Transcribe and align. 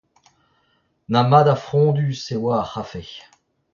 Na 1.11 1.21
mat 1.29 1.47
ha 1.51 1.57
frondus 1.65 2.23
e 2.35 2.37
oa 2.39 2.55
ar 2.61 2.67
c’hafe! 2.71 3.03